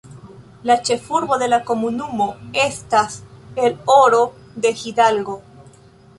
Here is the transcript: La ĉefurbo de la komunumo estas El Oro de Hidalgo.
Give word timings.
La 0.69 0.77
ĉefurbo 0.87 1.37
de 1.43 1.49
la 1.51 1.59
komunumo 1.67 2.27
estas 2.63 3.19
El 3.69 3.79
Oro 4.01 4.25
de 4.67 4.75
Hidalgo. 4.83 5.39